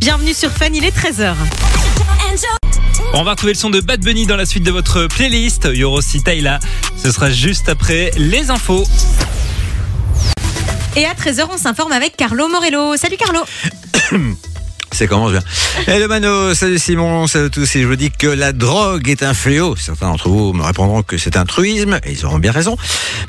[0.00, 1.34] Bienvenue sur Fun, il est 13h.
[3.12, 5.68] On va retrouver le son de Bad Bunny dans la suite de votre playlist.
[5.70, 6.58] Il y aura aussi Tayla.
[6.96, 8.84] Ce sera juste après les infos.
[10.96, 12.96] Et à 13h, on s'informe avec Carlo Morello.
[12.96, 13.40] Salut Carlo.
[14.92, 15.42] C'est comment viens
[15.86, 17.76] Hello Mano, salut Simon, salut à tous.
[17.76, 19.76] Et je vous dis que la drogue est un fléau.
[19.76, 22.76] Certains d'entre vous me répondront que c'est un truisme, et ils auront bien raison.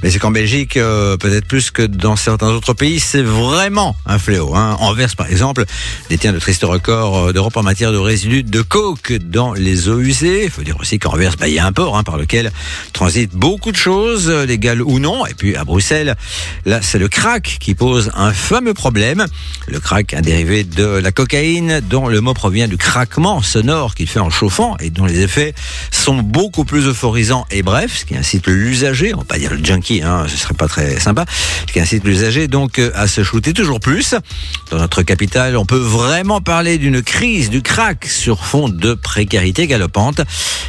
[0.01, 4.17] Mais c'est qu'en Belgique, euh, peut-être plus que dans certains autres pays, c'est vraiment un
[4.17, 4.55] fléau.
[4.55, 4.75] Hein.
[4.79, 5.65] Anvers, par exemple,
[6.09, 9.99] détient de tristes records euh, d'Europe en matière de résidus de coke dans les eaux
[9.99, 10.45] usées.
[10.45, 12.51] Il faut dire aussi qu'Anvers, bah, il y a un port hein, par lequel
[12.91, 15.25] transitent beaucoup de choses, euh, légales ou non.
[15.27, 16.15] Et puis à Bruxelles,
[16.65, 19.25] là, c'est le crack qui pose un fameux problème.
[19.67, 24.07] Le crack, un dérivé de la cocaïne dont le mot provient du craquement sonore qu'il
[24.07, 25.53] fait en chauffant et dont les effets
[25.91, 29.63] sont beaucoup plus euphorisants et brefs, ce qui incite l'usager, on va pas dire le
[29.63, 31.25] junkie, hein, ce serait pas très sympa,
[31.67, 34.15] ce qui incite l'usager donc euh, à se shooter toujours plus.
[34.69, 39.67] Dans notre capitale, on peut vraiment parler d'une crise du crack sur fond de précarité
[39.67, 40.21] galopante.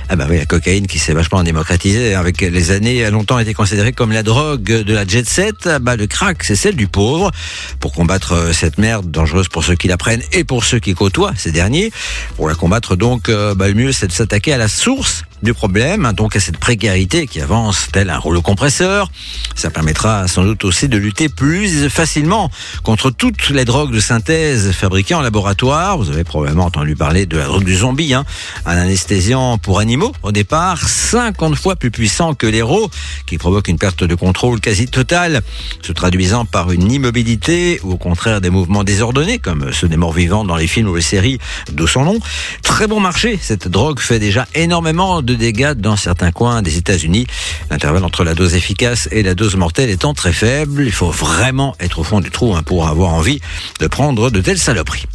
[0.08, 3.54] Ah bah oui, la cocaïne qui s'est vachement démocratisée avec les années a longtemps été
[3.54, 5.66] considérée comme la drogue de la jet set.
[5.66, 7.30] Ah bah le crack, c'est celle du pauvre.
[7.78, 10.94] Pour combattre euh, cette merde dangereuse pour ceux qui la prennent et pour ceux qui
[10.94, 11.90] côtoient ces derniers.
[12.36, 16.06] Pour la combattre, donc, bah, le mieux, c'est de s'attaquer à la source du problème,
[16.06, 19.10] hein, donc à cette précarité qui avance tel un rouleau compresseur.
[19.54, 22.50] Ça permettra sans doute aussi de lutter plus facilement
[22.82, 25.98] contre toutes les drogues de synthèse fabriquées en laboratoire.
[25.98, 28.24] Vous avez probablement entendu parler de la drogue du zombie, hein,
[28.66, 32.90] un anesthésiant pour animaux au départ, 50 fois plus puissant que l'héros,
[33.26, 35.42] qui provoque une perte de contrôle quasi totale,
[35.82, 40.12] se traduisant par une immobilité ou au contraire des mouvements désordonnés, comme ceux des morts
[40.12, 41.38] vivants dans les films ou les séries,
[41.72, 42.18] d'où son nom.
[42.62, 47.26] Très bon marché, cette drogue fait déjà énormément de dégâts dans certains coins des États-Unis.
[47.70, 51.74] L'intervalle entre la dose efficace et la dose mortelle étant très faible, il faut vraiment
[51.80, 53.40] être au fond du trou hein, pour avoir envie
[53.80, 55.06] de prendre de telles saloperies.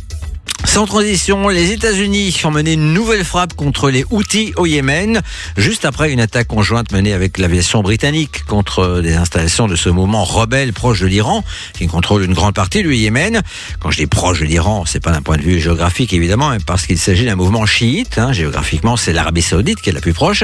[0.66, 5.22] Sans transition, les États-Unis ont mené une nouvelle frappe contre les Houthis au Yémen,
[5.56, 10.23] juste après une attaque conjointe menée avec l'aviation britannique contre des installations de ce mouvement
[10.23, 13.42] rebelle proche de l'Iran, qui contrôle une grande partie du Yémen.
[13.80, 16.60] Quand je dis proche de l'Iran, c'est pas d'un point de vue géographique évidemment, mais
[16.64, 18.17] parce qu'il s'agit d'un mouvement chiite.
[18.17, 18.33] Hein.
[18.33, 20.44] Géographiquement, c'est l'Arabie Saoudite qui est la plus proche.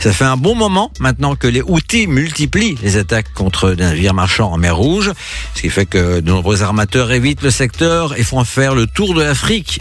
[0.00, 4.14] Ça fait un bon moment maintenant que les Houthis multiplient les attaques contre des navires
[4.14, 5.12] marchands en mer Rouge,
[5.54, 9.14] ce qui fait que de nombreux armateurs évitent le secteur et font faire le tour
[9.14, 9.22] de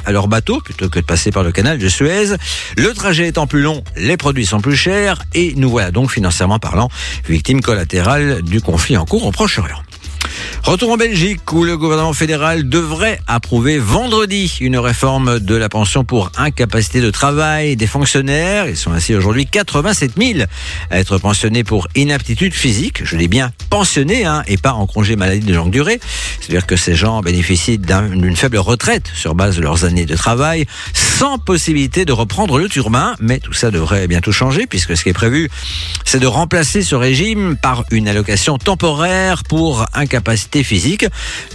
[0.06, 2.36] à leur bateau plutôt que de passer par le canal de Suez.
[2.78, 6.60] Le trajet étant plus long, les produits sont plus chers et nous voilà donc financièrement
[6.60, 6.90] parlant
[7.28, 9.82] victimes collatérales du conflit en cours au Proche-Orient.
[10.64, 16.04] Retour en Belgique où le gouvernement fédéral devrait approuver vendredi une réforme de la pension
[16.04, 18.68] pour incapacité de travail des fonctionnaires.
[18.68, 20.40] Ils sont ainsi aujourd'hui 87 000
[20.92, 23.04] à être pensionnés pour inaptitude physique.
[23.04, 26.00] Je l'ai bien pensionné hein, et pas en congé maladie de longue durée.
[26.40, 30.68] C'est-à-dire que ces gens bénéficient d'une faible retraite sur base de leurs années de travail
[30.94, 33.16] sans possibilité de reprendre le turbin.
[33.20, 35.50] Mais tout ça devrait bientôt changer puisque ce qui est prévu,
[36.06, 40.29] c'est de remplacer ce régime par une allocation temporaire pour incapacité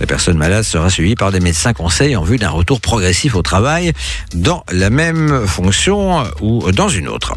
[0.01, 3.43] La personne malade sera suivie par des médecins conseils en vue d'un retour progressif au
[3.43, 3.93] travail
[4.35, 7.35] dans la même fonction ou dans une autre.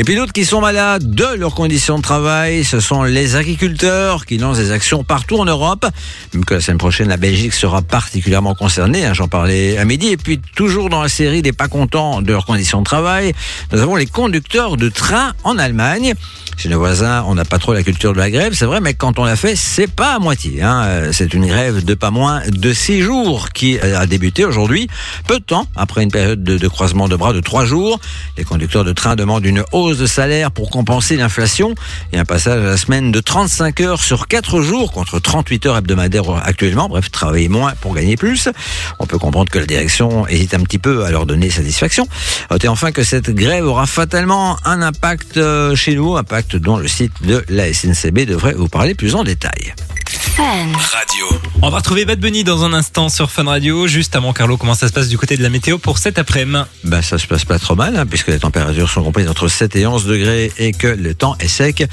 [0.00, 4.24] Et puis d'autres qui sont malades de leurs conditions de travail, ce sont les agriculteurs
[4.24, 5.84] qui lancent des actions partout en Europe.
[6.32, 10.06] Même que la semaine prochaine, la Belgique sera particulièrement concernée, hein, j'en parlais à midi.
[10.06, 13.34] Et puis toujours dans la série des pas contents de leurs conditions de travail,
[13.72, 16.14] nous avons les conducteurs de train en Allemagne.
[16.56, 18.94] Chez nos voisins, on n'a pas trop la culture de la grève, c'est vrai, mais
[18.94, 20.62] quand on l'a fait, c'est pas à moitié.
[20.62, 21.10] Hein.
[21.12, 24.88] C'est une grève de pas moins de six jours qui a débuté aujourd'hui,
[25.26, 27.98] peu de temps après une période de, de croisement de bras de trois jours.
[28.36, 31.74] Les conducteurs de train demandent une hausse de salaire pour compenser l'inflation
[32.12, 35.76] et un passage à la semaine de 35 heures sur 4 jours contre 38 heures
[35.76, 36.88] hebdomadaires actuellement.
[36.88, 38.48] Bref, travailler moins pour gagner plus.
[38.98, 42.06] On peut comprendre que la direction hésite un petit peu à leur donner satisfaction.
[42.50, 46.88] Notez enfin que cette grève aura fatalement un impact euh, chez nous, impact dont le
[46.88, 49.74] site de la SNCB devrait vous parler plus en détail.
[50.38, 51.26] Radio.
[51.60, 53.86] On va retrouver Bad Bunny dans un instant sur Fun Radio.
[53.86, 56.64] Juste avant, Carlo, comment ça se passe du côté de la météo pour cet après-midi?
[56.82, 59.76] Bah, Ça se passe pas trop mal, hein, puisque les températures sont comprises entre 7
[59.76, 61.86] et 11 degrés et que le temps est sec,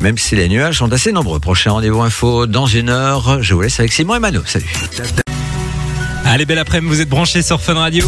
[0.00, 1.40] même si les nuages sont assez nombreux.
[1.40, 3.42] Prochain rendez-vous info dans une heure.
[3.42, 4.42] Je vous laisse avec Simon et Mano.
[4.46, 4.72] Salut.
[6.24, 8.04] Allez, belle après-midi, vous êtes branchés sur Fun Radio.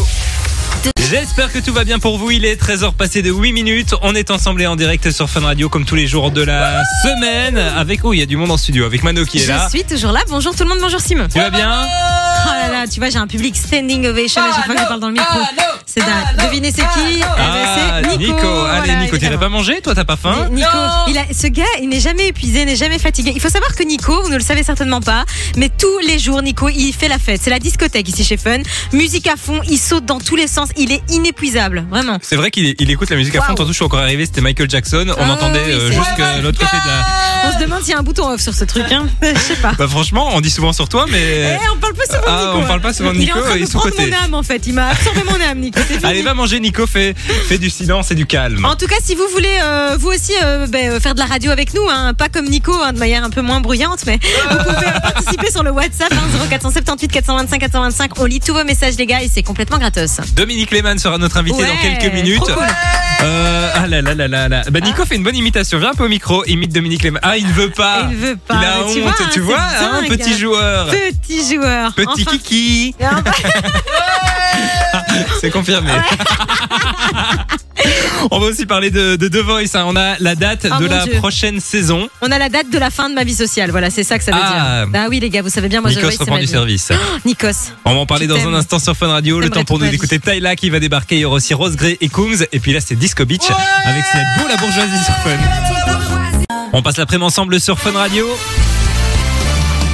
[1.11, 2.31] J'espère que tout va bien pour vous.
[2.31, 3.95] Il est 13h passé de 8 minutes.
[4.03, 6.83] On est ensemble et en direct sur Fun Radio comme tous les jours de la
[7.03, 7.59] semaine.
[7.59, 8.85] Avec, oh, il y a du monde en studio.
[8.85, 9.65] Avec Mano qui est là.
[9.65, 10.21] Je suis toujours là.
[10.29, 10.79] Bonjour tout le monde.
[10.81, 11.27] Bonjour Simon.
[11.33, 11.87] Tu vas bien
[12.47, 15.01] là là, tu vois, j'ai un public standing ovation à chaque fois que je parle
[15.01, 15.39] dans le micro.
[15.87, 16.47] C'est dingue.
[16.47, 18.37] Devinez c'est qui Eh ben, Ah, C'est Nico.
[18.37, 19.39] Allez, Voilà, Nico, évidemment.
[19.39, 20.69] pas manger Toi, t'as pas faim Mais Nico,
[21.09, 23.33] il a, ce gars, il n'est jamais épuisé, n'est jamais fatigué.
[23.35, 25.25] Il faut savoir que Nico, vous ne le savez certainement pas,
[25.57, 27.41] mais tous les jours, Nico, il fait la fête.
[27.43, 28.59] C'est la discothèque ici chez Fun.
[28.93, 30.69] Musique à fond, il saute dans tous les sens.
[30.77, 32.19] Il est inépuisable, vraiment.
[32.23, 33.55] C'est vrai qu'il il écoute la musique à fond.
[33.55, 35.07] Tantôt, je suis encore arrivé, c'était Michael Jackson.
[35.19, 37.49] On Ah entendait oui, euh, c'est- jusqu'à l'autre côté de la.
[37.49, 39.07] On se demande s'il y a un bouton off sur ce truc, hein.
[39.23, 39.73] Je sais pas.
[39.77, 41.59] Bah, franchement, on dit souvent sur toi, Eh, mais.
[41.75, 42.59] on parle pas souvent Ah, Nico.
[42.65, 44.11] on parle pas souvent de Il est Nico, en train il de prendre sous-coté.
[44.11, 44.67] mon âme, en fait.
[44.67, 45.81] Il m'a absorbé mon âme, Nico.
[45.81, 45.99] Fini.
[46.05, 46.87] Allez, va manger, Nico.
[46.87, 47.15] Fais,
[47.49, 48.65] fais du silence et du calme.
[48.65, 51.27] En tout cas, si vous voulez, euh, vous aussi, euh, ben, euh, faire de la
[51.27, 54.19] radio avec nous, hein, pas comme Nico, hein, de manière un peu moins bruyante, mais
[54.51, 58.21] vous pouvez participer sur le WhatsApp hein, 0478 425 425.
[58.21, 60.21] On lit tous vos messages, les gars, et c'est complètement gratos.
[60.35, 62.41] Dominique Lehmann sera notre invité Ouais, dans quelques minutes.
[62.41, 62.67] cool.
[63.23, 64.63] Euh, ah là là là là là.
[64.71, 65.79] Bah Nico fait une bonne imitation.
[65.79, 67.21] Viens un peu au micro, imite Dominique Lehmann.
[67.23, 68.09] Ah, il ne veut pas.
[68.11, 68.55] Il veut pas.
[68.55, 69.03] Il a Tu honte.
[69.05, 70.87] vois, hein, tu vois, hein, petit joueur.
[70.89, 71.93] Petit joueur.
[71.95, 72.95] Petit Kiki.
[73.03, 73.33] Ah, bah,
[75.41, 75.91] C'est confirmé.
[78.31, 79.75] On va aussi parler de, de The Voice.
[79.75, 79.85] hein.
[79.87, 81.15] On a la date Oh de mon la Dieu.
[81.17, 82.09] prochaine saison.
[82.21, 83.71] On a la date de la fin de ma vie sociale.
[83.71, 84.85] Voilà, c'est ça que ça veut Ah.
[84.87, 85.01] dire.
[85.01, 86.93] Ah oui, les gars, vous savez bien, moi, The Nikos reprend du service.
[87.25, 87.73] Nikos.
[87.87, 88.55] On va en parler Je dans t'aime.
[88.55, 89.41] un instant sur Fun Radio.
[89.41, 91.17] Le temps pour toute nous ma d'écouter Tyla qui va débarquer.
[91.17, 92.45] Il y aura aussi Rose Gray et Coombs.
[92.53, 93.49] Et puis là, c'est Disco Beach
[93.85, 95.39] avec cette beau la bourgeoisie sur Fun.
[96.75, 98.27] On passe l'après-midi ensemble sur Fun Radio.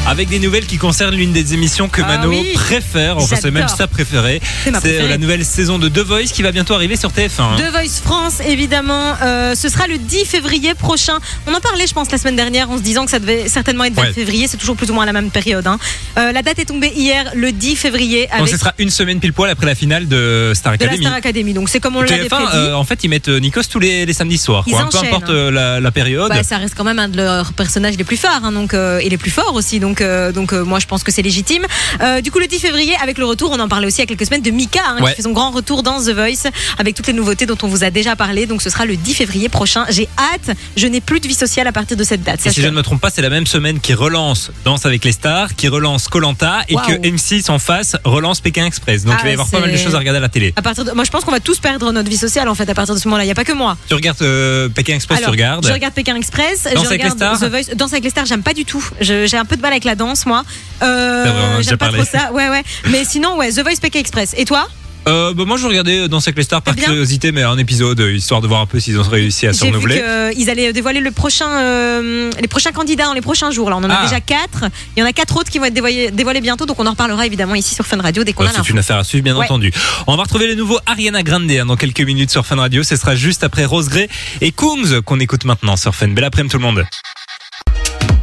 [0.09, 2.53] Avec des nouvelles qui concernent l'une des émissions que Ah Mano oui.
[2.55, 4.41] préfère, enfin c'est même sa préférée.
[4.81, 7.57] C'est euh, la nouvelle saison de The Voice qui va bientôt arriver sur TF1.
[7.57, 9.15] The Voice France, évidemment.
[9.23, 11.19] Euh, ce sera le 10 février prochain.
[11.49, 13.83] On en parlait, je pense, la semaine dernière en se disant que ça devait certainement
[13.85, 14.13] être 20 Ouais.
[14.13, 14.47] février.
[14.47, 15.67] C'est toujours plus ou moins à la même période.
[15.67, 15.79] hein.
[16.19, 19.19] Euh, la date est tombée hier, le 10 février, Donc avec ce sera une semaine
[19.19, 21.05] pile poil après la finale de Star de la Academy.
[21.07, 21.53] Star Academy.
[21.53, 22.51] Donc c'est comme on l'avait TF1, prédit.
[22.55, 24.65] euh, en fait, ils mettent Nikos tous les, les samedis soirs.
[24.71, 24.89] Quoi.
[24.89, 25.51] Peu importe hein.
[25.51, 26.29] la, la période.
[26.29, 29.09] Bah, ça reste quand même un de leurs personnages les plus phares hein, donc, et
[29.09, 29.81] les plus forts aussi.
[29.81, 31.65] Donc, euh, donc euh, moi, je pense que c'est légitime.
[32.01, 34.03] Euh, du coup, le 10 février, avec le retour, on en parlait aussi il y
[34.03, 35.11] a quelques semaines, de Mika, hein, Ouais.
[35.11, 37.85] qui fait son grand retour dans The Voice, avec toutes les nouveautés dont on vous
[37.85, 38.47] a déjà parlé.
[38.47, 39.85] Donc, ce sera le 10 février prochain.
[39.89, 40.57] J'ai hâte.
[40.77, 42.45] Je n'ai plus de vie sociale à partir de cette date.
[42.47, 45.05] Et si je ne me trompe pas, c'est la même semaine qui relance Danse avec
[45.05, 49.05] les stars, qui relance Colanta et que M6 en face relance Pékin Express.
[49.05, 50.53] Donc Ah il va y avoir pas mal de choses à regarder à la télé.
[50.57, 50.93] À partir de...
[50.93, 53.01] Moi, je pense qu'on va tous perdre notre vie sociale en fait à partir de
[53.01, 53.25] ce moment-là.
[53.25, 53.77] Il n'y a pas que moi.
[53.89, 55.67] Tu regardes euh, Pékin Express, Alors, tu regardes.
[55.67, 56.65] Je regarde Pékin Express.
[56.65, 57.75] Danse je avec les regarde stars The Voice.
[57.75, 58.85] Danse avec les stars, j'aime pas du tout.
[59.01, 60.45] J'ai un peu de mal avec la danse, moi.
[60.83, 62.03] Euh, j'aime pas parlé.
[62.03, 62.31] trop ça.
[62.33, 62.63] Ouais, ouais.
[62.91, 64.35] Mais sinon, ouais, The Voice Pékin Express.
[64.37, 64.69] Et toi?
[65.09, 66.87] Euh, bah, moi je regardais Danse avec les stars par bien?
[66.87, 69.65] curiosité, mais un épisode euh, histoire de voir un peu s'ils ont réussi à se
[69.65, 70.03] renouveler.
[70.35, 73.71] qu'ils allaient dévoiler le prochain, euh, les prochains candidats dans les prochains jours.
[73.71, 74.03] Là, on en a Ah.
[74.03, 74.65] déjà quatre.
[74.97, 76.67] Il y en a quatre autres qui vont être dévoilés, dévoilés bientôt.
[76.67, 78.81] Donc, on en reparlera évidemment ici sur Fun Radio dès qu'on Ouais, a c'est une
[78.81, 79.45] affaire à suivre, bien Ouais.
[79.45, 79.73] entendu.
[80.09, 82.83] On va retrouver le nouveau Ariana Grande hein, dans quelques minutes sur Fun Radio.
[82.83, 84.09] Ce sera juste après Rose Gray
[84.41, 86.09] et Coombs qu'on écoute maintenant sur Fun.
[86.09, 86.85] Belle après-midi tout le monde.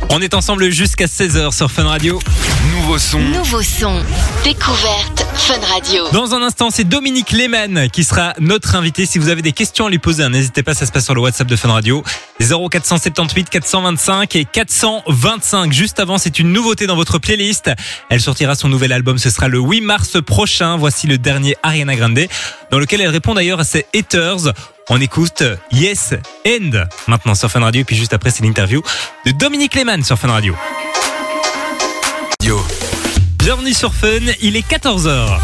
[0.10, 2.20] On est ensemble jusqu'à 16h sur Fun Radio.
[2.72, 3.20] Nouveau son.
[3.20, 4.02] Nouveau son.
[4.44, 6.10] Découverte Fun Radio.
[6.12, 9.06] Dans un instant, c'est Dominique Lehmann qui sera notre invité.
[9.06, 11.22] Si vous avez des questions à lui poser, n'hésitez pas, ça se passe sur le
[11.22, 12.04] WhatsApp de Fun Radio.
[12.40, 15.74] 0478 425 et 425.
[15.74, 17.70] Juste avant, c'est une nouveauté dans votre playlist.
[18.10, 20.78] Elle sortira son nouvel album, ce sera le 8 mars prochain.
[20.78, 22.28] Voici le dernier Ariana Grande,
[22.72, 24.54] dans lequel elle répond d'ailleurs à ses haters.
[24.90, 26.14] On écoute Yes
[26.48, 27.82] End maintenant sur Fun Radio.
[27.82, 28.82] Et puis juste après, c'est l'interview
[29.26, 30.56] de Dominique Lehmann sur Fun Radio.
[32.44, 32.60] Yo.
[33.38, 35.40] Bienvenue sur Fun, il est 14h.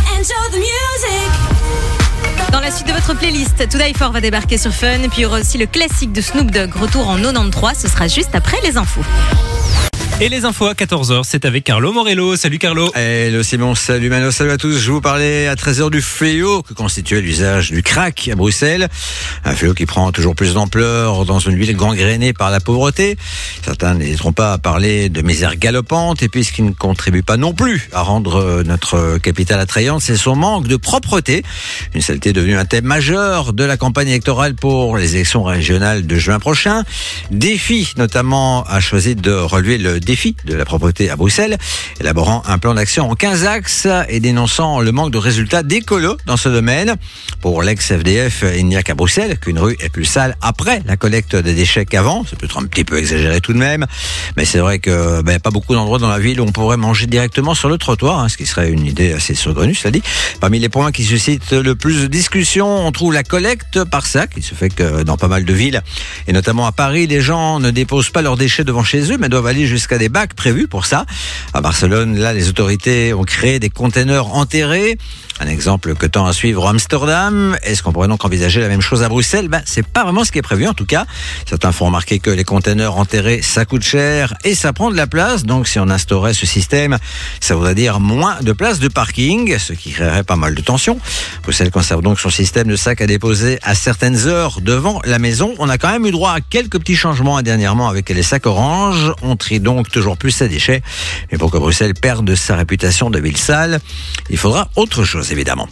[2.52, 5.02] Dans la suite de votre playlist, Today For va débarquer sur Fun.
[5.04, 7.78] Et puis, il y aura aussi le classique de Snoop Dogg, retour en 93.
[7.78, 9.04] Ce sera juste après les infos.
[10.22, 12.36] Et les infos à 14h, c'est avec Carlo Morello.
[12.36, 12.92] Salut Carlo.
[12.94, 14.78] Hello Simon, salut Mano, salut à tous.
[14.78, 18.90] Je vous parlais à 13h du fléau que constituait l'usage du crack à Bruxelles.
[19.46, 23.18] Un fléau qui prend toujours plus d'ampleur dans une ville gangrénée par la pauvreté.
[23.64, 27.38] Certains n'hésiteront pas à parler de misère galopante et puis ce qui ne contribue pas
[27.38, 31.44] non plus à rendre euh, notre capitale attrayante, c'est son manque de propreté.
[31.96, 36.16] Une saleté devenue un thème majeur de la campagne électorale pour les élections régionales de
[36.18, 36.84] juin prochain.
[37.32, 41.60] Défi notamment a choisi de relever le défi de la propreté à Bruxelles,
[42.00, 46.36] élaborant un plan d'action en 15 axes et dénonçant le manque de résultats d'écolo dans
[46.36, 46.96] ce domaine.
[47.42, 51.36] Pour l'ex-FDF, il n'y a qu'à Bruxelles qu'une rue est plus sale après la collecte
[51.36, 52.26] des déchets qu'avant.
[52.28, 53.86] C'est peut-être un petit peu exagéré tout de même,
[54.36, 57.06] mais c'est vrai que ben, pas beaucoup d'endroits dans la ville où on pourrait manger
[57.06, 60.02] directement sur le trottoir, hein, ce qui serait une idée assez saugrenue, cela dit.
[60.40, 64.32] Parmi les points qui suscitent le plus de discussions, on trouve la collecte par sac.
[64.38, 65.84] Il se fait que dans pas mal de villes,
[66.28, 69.30] et notamment à Paris, les gens ne déposent pas leurs déchets devant chez eux, mais
[69.30, 71.06] doivent aller jusqu'à des bacs prévus pour ça.
[71.54, 74.98] À Barcelone, là, les autorités ont créé des containers enterrés.
[75.42, 77.58] Un exemple que tend à suivre Amsterdam.
[77.64, 79.48] Est-ce qu'on pourrait donc envisager la même chose à Bruxelles?
[79.48, 81.06] Ben, C'est pas vraiment ce qui est prévu en tout cas.
[81.48, 85.08] Certains font remarquer que les containers enterrés, ça coûte cher et ça prend de la
[85.08, 85.44] place.
[85.46, 86.98] Donc si on instaurait ce système,
[87.40, 91.00] ça voudrait dire moins de places de parking, ce qui créerait pas mal de tensions.
[91.44, 95.56] Bruxelles conserve donc son système de sacs à déposer à certaines heures devant la maison.
[95.60, 99.14] On a quand même eu droit à quelques petits changements dernièrement avec les sacs orange.
[99.22, 100.82] On trie donc toujours plus ses déchets.
[101.32, 103.80] Mais pour que Bruxelles perde sa réputation de ville sale,
[104.30, 105.68] il faudra autre chose évidemment.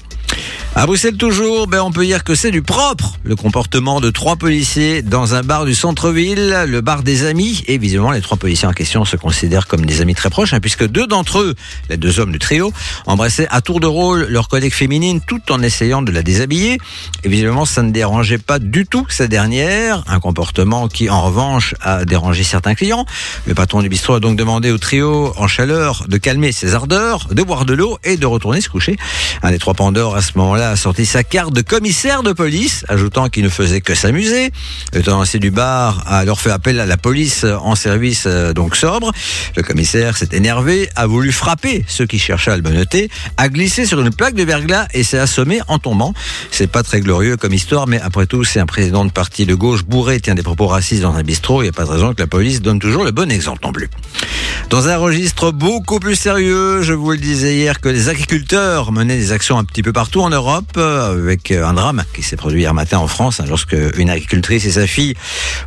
[0.76, 3.14] À Bruxelles toujours, ben on peut dire que c'est du propre.
[3.24, 7.64] Le comportement de trois policiers dans un bar du centre-ville, le bar des amis.
[7.68, 10.60] Et visiblement, les trois policiers en question se considèrent comme des amis très proches, hein,
[10.60, 11.56] puisque deux d'entre eux,
[11.90, 12.72] les deux hommes du trio,
[13.08, 16.78] embrassaient à tour de rôle leur collègue féminine tout en essayant de la déshabiller.
[17.24, 20.04] Et visiblement, ça ne dérangeait pas du tout cette dernière.
[20.08, 23.08] Un comportement qui, en revanche, a dérangé certains clients.
[23.48, 27.30] Le patron du bistrot a donc demandé au trio en chaleur de calmer ses ardeurs,
[27.32, 28.96] de boire de l'eau et de retourner se coucher.
[29.42, 29.74] Un des trois
[30.16, 33.82] à ce moment-là a sorti sa carte de commissaire de police, ajoutant qu'il ne faisait
[33.82, 34.52] que s'amuser.
[34.94, 38.76] Le tenancier du bar a alors fait appel à la police en service euh, donc
[38.76, 39.12] sobre.
[39.56, 43.86] Le commissaire s'est énervé, a voulu frapper ceux qui cherchaient à le menotter, a glissé
[43.86, 46.14] sur une plaque de verglas et s'est assommé en tombant.
[46.52, 49.56] C'est pas très glorieux comme histoire, mais après tout, c'est un président de parti de
[49.56, 51.62] gauche bourré tient des propos racistes dans un bistrot.
[51.62, 53.72] Il n'y a pas de raison que la police donne toujours le bon exemple non
[53.72, 53.90] plus.
[54.70, 59.18] Dans un registre beaucoup plus sérieux, je vous le disais hier que les agriculteurs menaient
[59.18, 62.62] des actions un petit peu partout en Europe, euh, avec un drame qui s'est produit
[62.62, 65.16] hier matin en France, hein, lorsque une agricultrice et sa fille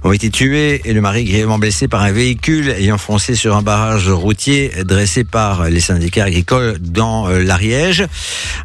[0.04, 3.62] ont été tuées et le mari grièvement blessé par un véhicule ayant foncé sur un
[3.62, 8.04] barrage routier dressé par les syndicats agricoles dans euh, l'Ariège.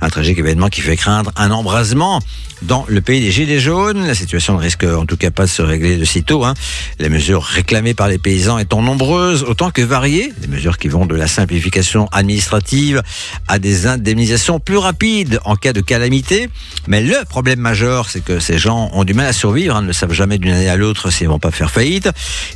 [0.02, 2.22] Un tragique événement qui fait craindre un embrasement
[2.62, 4.06] dans le pays des Gilets jaunes.
[4.06, 6.44] La situation ne risque en tout cas pas de se régler de sitôt.
[6.44, 6.54] Hein.
[7.00, 10.32] Les mesures réclamées par les paysans étant nombreuses, autant que variées.
[10.38, 13.02] Des mesures qui vont de la simplification administrative
[13.48, 16.50] à des indemnisations plus rapides en cas de calamité.
[16.88, 19.94] Mais le problème majeur, c'est que ces gens ont du mal à survivre, hein, ne
[19.94, 22.10] savent jamais d'une année à l'autre s'ils vont pas faire faillite.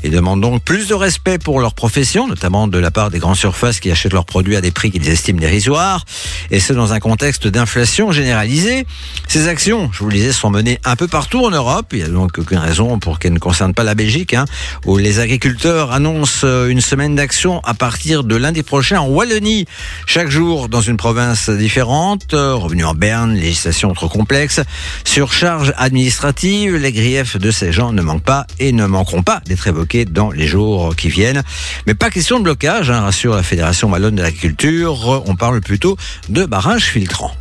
[0.04, 3.36] Ils demandent donc plus de respect pour leur profession, notamment de la part des grandes
[3.36, 6.06] surfaces qui achètent leurs produits à des prix qu'ils estiment dérisoires.
[6.52, 8.86] Et ce, dans un contexte d'inflation généralisée.
[9.28, 11.88] Ces actions, je vous le disais, sont menées un peu partout en Europe.
[11.92, 14.46] Il n'y a donc aucune raison pour qu'elles ne concernent pas la Belgique, hein,
[14.86, 19.66] où les agriculteurs annoncent euh, une semaine d'action à partir de lundi prochain en Wallonie.
[20.06, 22.34] Chaque jour dans une province différente.
[22.34, 24.62] Euh, Revenu en Législation trop complexe.
[25.04, 29.68] Surcharge administrative, les griefs de ces gens ne manquent pas et ne manqueront pas d'être
[29.68, 31.44] évoqués dans les jours qui viennent.
[31.88, 35.24] Mais pas question de blocage, hein, rassure la Fédération Wallonne de l'Agriculture.
[35.25, 35.98] On parle plutôt
[36.30, 37.32] de barrage filtrant.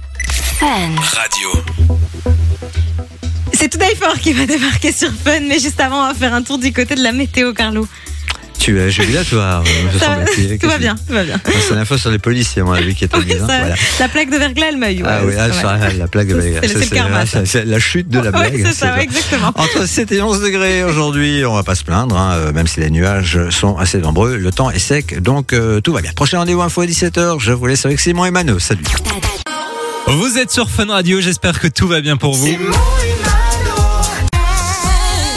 [0.60, 1.48] Radio.
[3.52, 6.42] C'est tout fort qui va débarquer sur Fun, mais juste avant, on va faire un
[6.42, 7.86] tour du côté de la météo, Carlo.
[8.58, 10.58] Tu es jubilatoire, me Ça- semble-t-il.
[10.58, 11.40] tout va bien, tout va bien.
[11.66, 13.74] C'est l'info sur les policiers, moi, lui qui est en Oui, hein, ça- voilà.
[14.00, 15.02] La plaque de verglas, elle m'a eu.
[15.06, 15.34] Ah ouais, oui,
[15.64, 16.58] ah, la, la plaque de blague.
[16.62, 17.46] c'est le Ça, karma, ça.
[17.46, 18.66] c'est la chute de la Ouais, blague.
[18.66, 19.52] c'est ça, exactement.
[19.54, 22.80] Entre 7 et 11 degrés aujourd'hui, on va pas se plaindre, hein, euh, même si
[22.80, 24.36] les nuages sont assez nombreux.
[24.36, 26.12] Le temps est sec, donc euh, tout va bien.
[26.14, 27.38] Prochain rendez-vous info à 17h.
[27.40, 28.58] Je vous laisse avec Simon et Mano.
[28.58, 28.82] Salut.
[30.08, 32.48] Vous êtes sur Fun Radio, j'espère que tout va bien pour vous.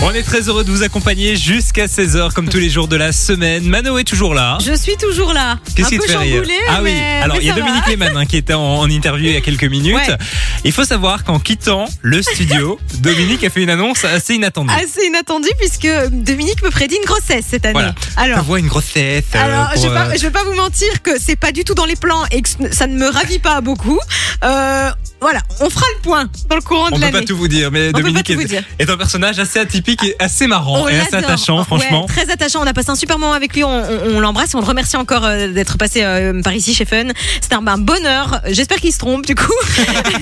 [0.03, 3.12] On est très heureux de vous accompagner jusqu'à 16h comme tous les jours de la
[3.12, 3.63] semaine.
[3.65, 4.58] Mano est toujours là.
[4.65, 5.60] Je suis toujours là.
[5.75, 6.91] Qu'est-ce qui te fait rire Ah oui,
[7.22, 7.53] alors il y a.
[7.53, 9.93] Dominique Lehmann hein, qui était en, en interview il y a quelques minutes.
[9.96, 10.17] Ouais.
[10.63, 14.74] Il faut savoir qu'en quittant le studio, Dominique a fait une annonce assez inattendue.
[14.74, 17.74] Assez inattendu puisque Dominique me prédit une grossesse cette année.
[17.74, 17.93] Voilà.
[18.15, 19.25] Ta Alors, voix une grossesse.
[19.36, 21.63] euh, alors je, vais pas, euh, je vais pas vous mentir que c'est pas du
[21.63, 24.00] tout dans les plans et que ça ne me ravit pas beaucoup.
[24.43, 24.89] Euh,
[25.21, 27.19] voilà, on fera le point dans le courant on de peut l'année.
[27.19, 28.63] pas tout vous dire, mais On peut Dominique est, dire.
[28.79, 32.01] est un personnage assez atypique et assez marrant On et assez attachant, franchement.
[32.01, 32.61] Ouais, très attachant.
[32.63, 33.63] On a passé un super moment avec lui.
[33.63, 36.73] On, on- on l'embrasse et on le remercie encore euh, d'être passé euh, par ici
[36.73, 37.05] chez Fun.
[37.39, 38.41] C'était un, un bonheur.
[38.49, 39.53] J'espère qu'il se trompe du coup.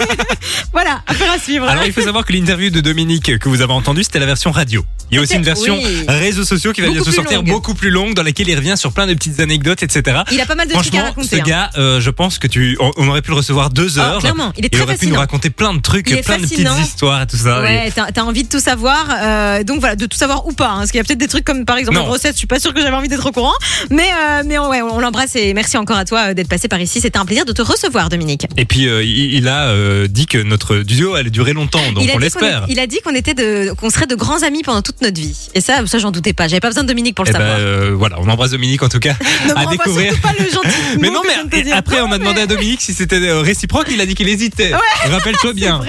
[0.74, 1.66] voilà, affaire à suivre.
[1.68, 4.52] Alors il faut savoir que l'interview de Dominique que vous avez entendue, c'était la version
[4.52, 4.84] radio.
[5.12, 6.06] Il y a aussi une version Oui.
[6.08, 7.48] réseaux sociaux qui va bientôt sortir longue.
[7.50, 10.20] beaucoup plus longue, dans laquelle il revient sur plein de petites anecdotes, etc.
[10.32, 11.28] Il a pas mal de trucs à Franchement, raconter.
[11.28, 11.44] ce hein.
[11.46, 14.20] gars, euh, je pense que tu, on, on aurait pu le recevoir deux Ah, heures.
[14.20, 15.20] clairement, il est très aurait pu nous fascinant.
[15.20, 16.74] raconter plein de trucs, plein de fascinant.
[16.76, 17.60] petites histoires et tout ça.
[17.60, 19.08] Et- Ouais, t'as envie de tout savoir.
[19.22, 20.68] euh, donc voilà, de tout savoir ou pas.
[20.70, 22.04] hein, parce qu'il y a peut-être des trucs comme par exemple Non.
[22.04, 22.34] la grossesse.
[22.34, 23.54] Je suis pas sûre que j'avais envie d'être au courant.
[23.90, 26.68] Mais, euh, mais on- ouais, on l'embrasse et merci encore à toi euh, d'être passé
[26.68, 27.00] par ici.
[27.02, 28.46] C'était un plaisir de te recevoir, Dominique.
[28.58, 29.74] Et puis euh, il, il a
[30.08, 32.66] dit que notre duo allait durer longtemps, donc on l'espère.
[32.70, 35.50] il a dit qu'on était de, qu'on serait de grands amis pendant toute notre vie.
[35.56, 36.48] Et ça, ça j'en doutais pas.
[36.48, 37.92] J'avais pas besoin de Dominique pour le Eh ben, savoir.
[37.98, 39.14] voilà, on embrasse Dominique en tout cas
[39.48, 40.20] ne à découvrir.
[40.22, 40.68] pas le gentil
[41.00, 44.16] Mais non, mais après on a demandé à Dominique si c'était réciproque, il a dit
[44.16, 44.72] qu'il hésitait.
[45.10, 45.82] Rappelle-toi bien.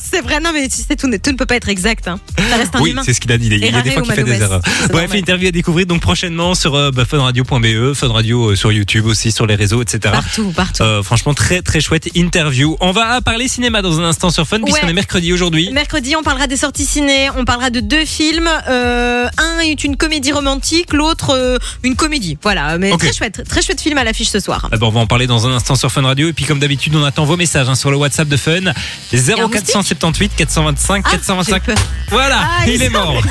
[0.00, 0.40] C'est vrai.
[0.40, 2.08] Non, mais tu sais, tout ne, tout ne peut pas être exact.
[2.08, 2.18] hein.
[2.50, 3.46] Ça reste un Oui, c'est ce qu'il a dit.
[3.50, 4.60] Il y a des fois qu'il fait des erreurs.
[4.90, 5.16] Bref, normal.
[5.18, 9.32] interview à découvrir donc prochainement sur euh, bah, funradio.be, Fun Radio euh, sur YouTube aussi,
[9.32, 9.98] sur les réseaux, etc.
[10.12, 10.82] Partout, partout.
[10.82, 12.76] Euh, franchement, très très chouette interview.
[12.80, 14.90] On va parler cinéma dans un instant sur Fun, puisqu'on Ouais.
[14.90, 15.70] est mercredi aujourd'hui.
[15.72, 17.28] Mercredi, on parlera des sorties ciné.
[17.36, 18.48] On parlera de deux films.
[18.68, 22.38] Euh, un est une comédie romantique, l'autre euh, une comédie.
[22.42, 24.68] Voilà, mais très chouette, très chouette film à l'affiche ce soir.
[24.72, 26.28] Ah bah, on va en parler dans un instant sur Fun Radio.
[26.28, 28.72] Et puis, comme d'habitude, on attend vos messages hein, sur le WhatsApp de Fun.
[29.12, 31.62] 0478 425 Ah, 425.
[31.66, 31.84] j'ai peur.
[32.10, 33.22] Voilà, Ah, il il est mort.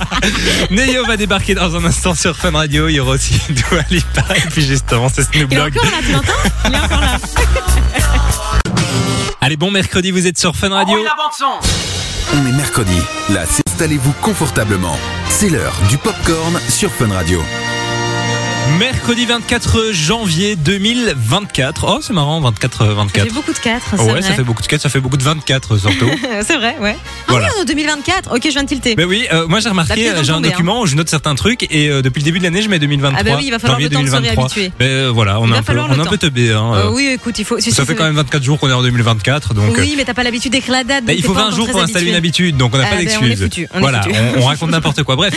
[0.70, 2.88] Neyo va débarquer dans un instant sur Fun Radio.
[2.88, 4.24] Il y aura aussi Dua Lipa.
[4.36, 5.76] Et puis, justement, c'est Snoop Il est Dogg.
[5.78, 6.32] encore là, tu l'entends?
[6.66, 7.16] Il est encore là.
[9.40, 10.98] Allez, bon mercredi, vous êtes sur Fun Radio.
[12.32, 12.96] On est mercredi.
[13.30, 14.96] Là, installez-vous confortablement.
[15.28, 17.42] C'est l'heure du popcorn sur Fun Radio.
[18.78, 21.84] Mercredi 24 janvier 2024.
[21.88, 23.24] Oh, c'est marrant, 24 Ça 24.
[23.26, 24.22] fait beaucoup de 4, c'est Ouais, vrai.
[24.22, 26.08] ça fait beaucoup de 4, ça fait beaucoup de 24 surtout.
[26.46, 26.96] c'est vrai, ouais.
[27.28, 27.48] Voilà.
[27.50, 28.34] Ah oui, en 2024.
[28.34, 28.94] Ok, je viens de tilter.
[28.96, 31.34] Mais oui, euh, moi j'ai remarqué, euh, j'ai un d'entendé, document où je note certains
[31.34, 33.18] trucs et euh, depuis le début de l'année je mets 2023.
[33.20, 34.44] Ah bah oui, il va falloir le temps de se 2023.
[34.48, 34.72] réhabituer.
[34.78, 36.52] Mais, euh, voilà, on Il est un peu, on est un peu teubé.
[36.52, 37.58] Hein, Euh, euh, oui, écoute, il faut.
[37.58, 39.74] si, ça si, fait quand même 24 jours qu'on est en 2024, donc.
[39.76, 41.04] Oui, mais t'as pas l'habitude d'écrire la date.
[41.04, 42.90] bah, il faut pas 20 encore jours pour installer une habitude, donc on n'a Ah
[42.90, 44.02] pas ben, on est on est Voilà,
[44.36, 45.16] on, on raconte n'importe quoi.
[45.16, 45.34] Bref,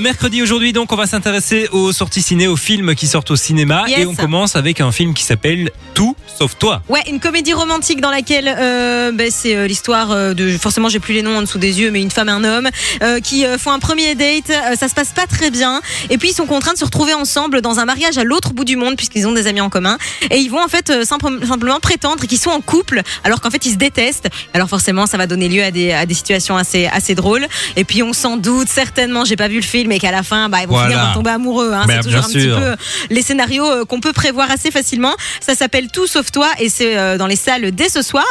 [0.00, 3.84] mercredi aujourd'hui, donc on va s'intéresser aux sorties ciné, aux films qui sortent au cinéma,
[3.88, 4.00] Yes.
[4.00, 6.82] et on commence avec un film qui s'appelle Tout sauf toi.
[6.88, 10.98] Ouais, une comédie romantique dans laquelle euh, ben, c'est euh, l'histoire euh, de forcément j'ai
[11.00, 12.68] plus les noms en dessous des yeux, mais une femme et un homme
[13.02, 14.50] euh, qui font un premier date.
[14.78, 15.80] Ça se passe pas très bien,
[16.10, 18.64] et puis ils sont contraints de se retrouver ensemble dans un mariage à l'autre bout
[18.64, 19.96] du monde puisqu'ils ont des amis en commun,
[20.30, 23.64] et ils vont en fait simple- simplement prétendre qu'ils sont en couple alors qu'en fait
[23.66, 24.28] ils se détestent.
[24.54, 27.46] Alors forcément ça va donner lieu à des, à des situations assez assez drôles.
[27.76, 30.48] Et puis on s'en doute certainement, j'ai pas vu le film, et qu'à la fin
[30.48, 30.88] bah ils vont Voilà.
[30.90, 31.72] finir par tomber amoureux.
[31.72, 31.84] Hein.
[31.88, 32.58] C'est toujours bien un petit sûr.
[32.58, 32.76] peu
[33.10, 35.14] les scénarios euh, qu'on peut prévoir assez facilement.
[35.40, 38.24] Ça s'appelle Tout sauf toi et c'est euh, dans les salles dès ce soir.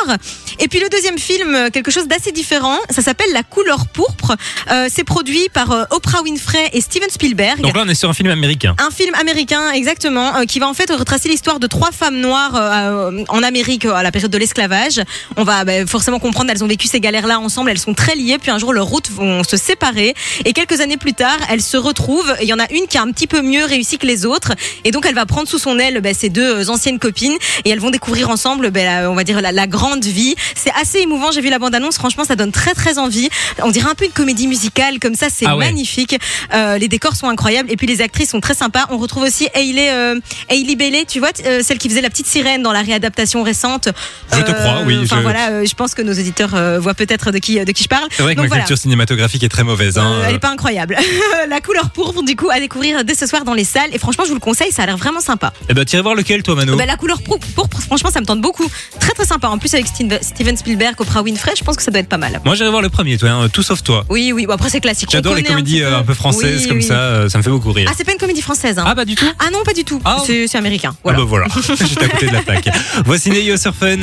[0.60, 4.36] Et puis le deuxième film, euh, quelque chose d'assez différent, ça s'appelle La couleur pourpre.
[4.72, 7.62] Euh, c'est produit par Oprah Winfrey et Steven Spielberg.
[7.62, 8.76] Donc là, on est sur un film américain.
[8.80, 12.56] Un film américain, exactement, euh, qui va en fait retracer l'histoire de trois femmes noires
[12.56, 15.02] euh, en Amérique à la période de l'esclavage.
[15.38, 18.38] On va bah, forcément comprendre, elles ont vécu ces galères-là ensemble, elles sont très liées,
[18.40, 20.14] puis un jour leurs routes vont se séparer.
[20.46, 22.36] Et quelques années plus tard, elles se retrouvent.
[22.40, 24.26] Et il y en a une qui a un petit peu mieux réussi que les
[24.26, 24.54] autres.
[24.84, 27.70] Et donc elle va prendre sous son aile bah, ses deux euh, anciennes copines et
[27.70, 30.36] elles vont découvrir ensemble, bah, la- on va dire, la, la grande vie.
[30.56, 33.30] C'est assez émouvant, j'ai vu la bande-annonce, franchement ça donne très très envie.
[33.64, 35.66] On dirait un peu une comédie musicale, comme ça c'est Ah ouais.
[35.66, 36.18] magnifique.
[36.54, 38.86] Euh, les décors sont incroyables et puis les actrices sont très sympas.
[38.90, 40.20] On retrouve aussi Hailey, euh,
[40.50, 43.90] Hailey Bailey, tu vois, euh, celle qui faisait la petite sirène dans la réadaptation récente.
[44.34, 47.38] Je te crois, oui, Enfin je- voilà, je pense que nos auditeurs voient peut-être de
[47.40, 48.08] qui de qui je parle.
[48.12, 48.64] C'est vrai que Donc ma voilà.
[48.64, 49.98] culture cinématographique est très mauvaise.
[49.98, 50.22] Hein.
[50.28, 50.98] Elle est pas incroyable.
[51.50, 53.81] la couleur pourpre, du coup, à découvrir dès ce soir dans les salles.
[53.92, 55.54] Et franchement, je vous le conseille, ça a l'air vraiment sympa.
[55.70, 58.42] Eh ben, tirez voir lequel, toi, Mano Bah, la couleur pourpre, franchement, ça me tente
[58.42, 58.70] beaucoup.
[59.00, 59.48] Très très sympa.
[59.48, 62.18] En plus, avec Steve- Steven Spielberg, Oprah Winfrey, je pense que ça doit être pas
[62.18, 62.42] mal.
[62.46, 64.06] Moi, j'irai voir le premier, toi, hein, tout sauf toi.
[64.10, 64.46] Oui, oui.
[64.46, 65.10] Bon, après, c'est classique.
[65.12, 66.84] J'adore les comédies euh, un peu françaises Oui, comme oui.
[66.84, 67.88] ça, ça me fait beaucoup rire.
[67.90, 68.78] Ah, c'est pas une comédie française.
[68.80, 68.84] Hein.
[68.86, 70.02] Ah, pas du tout Ah non, pas du tout.
[70.06, 70.18] Ah.
[70.26, 70.92] C'est américain.
[70.96, 71.20] Ah Voilà.
[71.20, 71.48] bah voilà,
[71.80, 72.70] j'étais à côté de la plaque.
[73.06, 73.98] Voici Neyo sur Fun.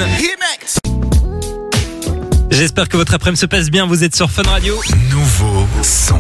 [2.51, 4.81] J'espère que votre après-midi se passe bien, vous êtes sur Fun Radio.
[5.11, 6.19] Nouveau son.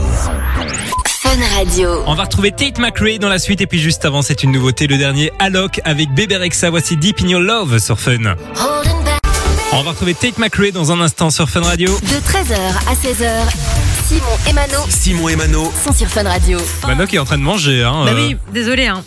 [1.38, 2.03] Fun Radio.
[2.07, 4.87] On va retrouver Tate McRae dans la suite et puis juste avant c'est une nouveauté,
[4.88, 8.35] le dernier Alok avec Bébé Rexa, voici Deep in Your Love sur Fun.
[9.72, 11.96] On va retrouver Tate McRae dans un instant sur Fun Radio.
[12.03, 12.57] De 13h
[12.88, 13.31] à 16h,
[14.09, 15.72] Simon et Mano Simon et Mano.
[15.85, 16.59] sont sur Fun Radio.
[16.87, 17.85] Mano qui est en train de manger.
[17.85, 18.87] Hein, Bah euh, oui, désolé.
[18.87, 19.05] Hein.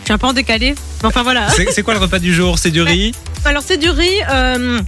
[0.00, 0.74] Je suis un peu en décalé.
[1.02, 1.48] Mais Enfin voilà.
[1.50, 2.58] c'est c'est quoi le repas du jour?
[2.58, 3.12] C'est du riz?
[3.44, 4.08] Alors c'est du riz.
[4.30, 4.80] euh,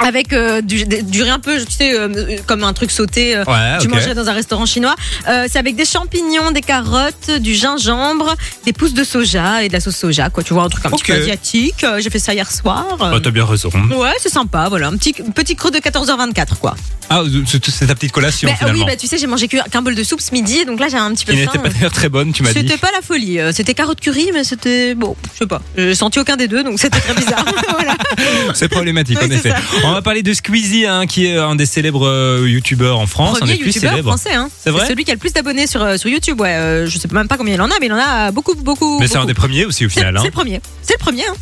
[0.00, 3.36] avec euh, du, du riz un peu, tu sais, euh, comme un truc sauté.
[3.36, 3.94] euh, Ouais, Tu ok.
[3.94, 4.94] mangerais dans un restaurant chinois.
[5.28, 8.34] Euh, c'est avec des champignons, des carottes, du gingembre,
[8.64, 10.30] des pousses de soja et de la sauce soja.
[10.30, 11.84] Quoi, tu vois, un truc un petit peu asiatique.
[11.84, 12.84] Euh, J'ai fait ça hier soir.
[13.00, 13.70] Euh, T'as bien raison.
[13.70, 14.68] ouais, c'est sympa.
[14.68, 16.74] Voilà, un petit petit creux de 14h24 quoi.
[17.12, 18.84] Ah, c'est c'est ta petite collation Mais, euh, finalement.
[18.84, 20.86] oui, bah tu sais, j'ai mangé que- qu'un bol de soupe ce midi, donc là
[20.88, 21.46] j'ai un petit peu qui faim.
[21.46, 22.60] n'était pas d'ailleurs très bonne, tu m'as dit.
[22.60, 23.40] C'était pas la folie.
[23.40, 25.60] Euh, C'était carotte curry, mais c'était bon, je sais pas.
[25.76, 27.44] J'ai senti aucun des deux, donc c'était très bizarre.
[27.70, 27.96] voilà.
[28.54, 29.50] C'est problématique Oui, en c'est effet.
[29.50, 29.56] ça.
[29.90, 33.36] On va parler de Squeezie, hein, qui est un des célèbres euh, youtubeurs en France,
[33.36, 34.10] un Premier des plus youtubeur célèbres.
[34.10, 34.48] français, hein.
[34.58, 36.40] C'est vrai celui qui a le plus d'abonnés sur, euh, sur YouTube.
[36.40, 38.54] Ouais, euh, je sais même pas combien il en a, mais il en a beaucoup,
[38.54, 38.98] beaucoup.
[38.98, 39.28] Mais c'est un beaucoup.
[39.28, 40.14] des premiers aussi au final.
[40.14, 40.24] c'est hein.
[40.24, 40.60] le premier.
[40.82, 41.26] C'est le premier.
[41.26, 41.34] Hein.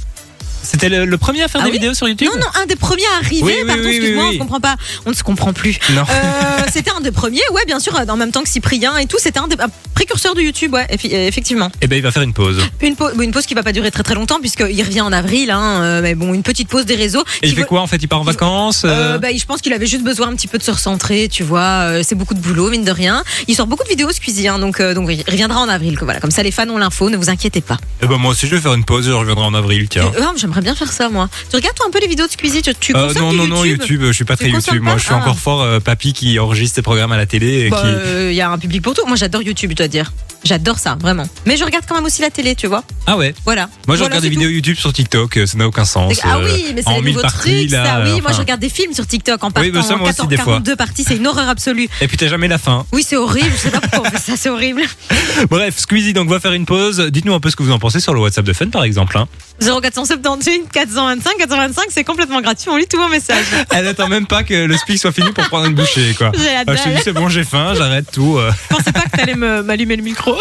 [0.70, 2.66] C'était le, le premier à faire Ah des oui vidéos sur YouTube Non, non, un
[2.66, 3.42] des premiers à arriver.
[3.42, 4.76] Oui, oui, Pardon, excuse-moi, on se comprend pas.
[5.06, 5.78] On ne se comprend plus.
[5.94, 6.02] Non.
[6.02, 9.16] Euh, c'était un des premiers, ouais, bien sûr, en même temps que Cyprien et tout.
[9.18, 11.70] C'était un des un précurseurs de YouTube, ouais, effi- effectivement.
[11.80, 12.58] Eh ben, il va faire une pause.
[12.82, 15.50] Une, pause, une pause qui va pas durer très très longtemps puisqu'il revient en avril,
[15.50, 17.24] hein, euh, mais bon, une petite pause des réseaux.
[17.42, 19.60] Et il fait quoi en fait Il part en vacances Euh, euh, bah, je pense
[19.60, 21.60] qu'il avait juste besoin un petit peu de se recentrer, tu vois.
[21.90, 23.24] euh, c'est beaucoup de boulot, mine de rien.
[23.48, 25.98] Il sort beaucoup de vidéos, Squeezie, hein, donc, euh, donc il reviendra en avril.
[26.00, 27.78] Voilà, comme ça, les fans ont l'info, ne vous inquiétez pas.
[28.02, 30.04] Eh ben, moi aussi je vais faire une pause, je reviendrai en avril, tiens.
[30.16, 30.20] Euh,
[30.58, 31.28] j'aimerais bien faire ça, moi.
[31.50, 32.62] Tu regardes toi un peu les vidéos de Squeezie?
[32.62, 34.82] Tu, tu Euh, non, non, non, YouTube, je suis pas très YouTube.
[34.82, 35.18] Moi, je suis Ah.
[35.18, 37.66] encore fort euh, papy qui enregistre ses programmes à la télé.
[37.66, 37.86] Et Bah, qui...
[37.88, 39.06] euh, Il y a un public pour tout.
[39.06, 40.12] Moi, j'adore YouTube, je dois dire.
[40.48, 41.24] J'adore ça, vraiment.
[41.44, 42.82] Mais je regarde quand même aussi la télé, tu vois.
[43.06, 43.34] Ah ouais.
[43.44, 43.68] Voilà.
[43.86, 45.36] Moi, je Voilà, regarde des vidéos YouTube sur TikTok.
[45.36, 46.18] euh, Ça n'a aucun sens.
[46.24, 47.84] Ah euh, oui, mais c'est les nouveaux trucs, là.
[47.84, 48.02] ça.
[48.04, 50.16] Oui, moi, je regarde des films sur TikTok en partant bah, ça, en moi aussi,
[50.16, 50.44] 14, des fois.
[50.54, 51.04] 42 parties.
[51.06, 51.86] C'est une horreur absolue.
[52.00, 52.86] Et puis t'as jamais la fin.
[52.92, 53.50] Oui, c'est horrible.
[53.54, 54.80] Je sais pas pourquoi on fait ça, c'est horrible.
[55.50, 56.98] Bref, Squeezie, donc va faire une pause.
[57.12, 59.18] Dites-nous un peu ce que vous en pensez sur le WhatsApp de Fun, par exemple.
[59.18, 59.28] hein.
[59.60, 62.70] 0478 425 425, c'est complètement gratuit.
[62.70, 63.44] On lit tous vos messages.
[63.74, 66.30] Elle attend même pas que le speak soit fini pour prendre une bouchée, quoi.
[66.34, 68.38] J'ai Ah, c'est bon, j'ai faim, j'arrête tout.
[68.38, 68.50] euh.
[68.70, 70.36] Je pensais pas que t'allais me- m'allumer le micro.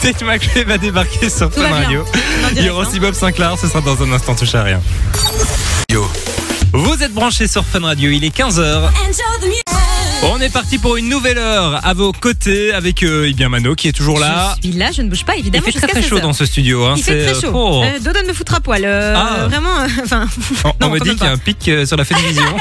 [0.00, 1.62] Tate McRae va débarquer sur Fun.
[1.70, 2.04] Radio.
[2.56, 4.80] Il y aura aussi Bob Sinclair, ce sera dans un instant, touche à rien.
[5.90, 6.06] Yo.
[6.72, 8.90] Vous êtes branchés sur Fun Radio, il est 15h.
[10.24, 13.74] On est parti pour une nouvelle heure à vos côtés avec euh, eh bien Mano
[13.74, 14.54] qui est toujours là.
[14.62, 15.64] Je suis là, je ne bouge pas, Il évidemment.
[15.66, 16.22] fait très très chaud 16 heures.
[16.22, 16.84] dans ce studio.
[16.86, 16.94] Hein.
[16.96, 17.52] Il fait C'est, très euh, chaud.
[17.54, 17.82] oh.
[17.84, 18.82] Euh, Dodo de me foutre à poil.
[18.86, 19.46] euh, Ah.
[19.48, 20.26] Vraiment, euh, enfin.
[20.64, 22.44] On, non, on me dit qu'il y a un pic euh, sur la télévision.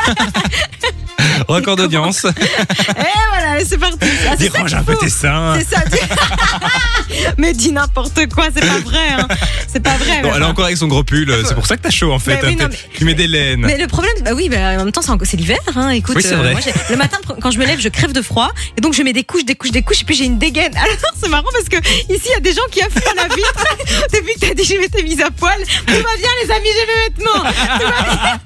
[1.47, 2.25] Record d'audience.
[2.25, 2.29] Et
[3.31, 3.97] voilà, c'est parti.
[4.29, 5.57] Ah, Dérange un peu tes seins.
[5.59, 5.81] C'est ça.
[7.37, 9.07] Mais dis n'importe quoi, c'est pas vrai.
[9.17, 9.27] Hein.
[9.67, 10.21] C'est pas vrai.
[10.21, 11.31] Non, elle est encore avec son gros pull.
[11.45, 12.35] C'est pour ça que t'as chaud en fait.
[12.41, 12.63] Mais oui, hein.
[12.63, 13.61] non, T'es- mais- Tu mets des laines.
[13.61, 15.57] Mais le problème, bah oui, bah, en même temps, c'est l'hiver.
[15.75, 16.51] Hein, écoute, Oui, vrai.
[16.51, 19.13] moi, le matin, quand je me lève, je crève de froid, et donc je mets
[19.13, 20.75] des couches, des couches, des couches, et puis j'ai une dégaine.
[20.75, 21.77] Alors c'est marrant parce que
[22.13, 23.65] ici, il y a des gens qui affûtent à la vitre
[24.13, 25.57] depuis que t'as dit je m'étais mise à poil.
[25.87, 27.51] Tout va bien, les amis, j'ai mes vêtements.
[27.79, 28.39] Tout va bien.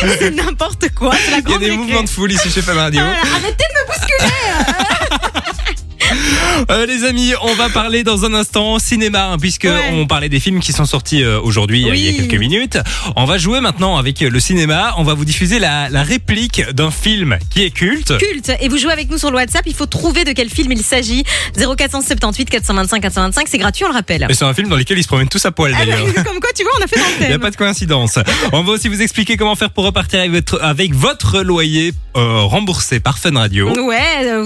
[0.00, 1.14] C'est n'importe quoi.
[1.16, 3.00] C'est la Il y a des mouvements de foule ici chez Fun Radio.
[3.00, 5.40] Voilà, arrêtez de me bousculer.
[6.70, 9.90] Euh, les amis, on va parler dans un instant cinéma, hein, puisque Ouais.
[9.92, 12.78] on parlait des films qui sont sortis euh, aujourd'hui, euh, il y a quelques minutes.
[13.16, 14.94] On va jouer maintenant avec euh, le cinéma.
[14.98, 18.16] On va vous diffuser la, la réplique d'un film qui est culte.
[18.18, 18.52] Culte.
[18.60, 19.64] Et vous jouez avec nous sur le WhatsApp.
[19.66, 21.24] Il faut trouver de quel film il s'agit.
[21.56, 23.46] 0478 425 425.
[23.48, 24.26] C'est gratuit, on le rappelle.
[24.32, 26.06] C'est un film dans lequel ils se promènent tous à poil Ah, d'ailleurs.
[26.14, 27.40] bah, Comme quoi, tu vois, on a fait dans le Il n'y a thème.
[27.40, 28.18] pas de coïncidence.
[28.52, 33.00] On va aussi vous expliquer comment faire pour repartir avec votre, avec votre loyer remboursé
[33.00, 33.70] par Fun Radio.
[33.76, 34.40] Ouais,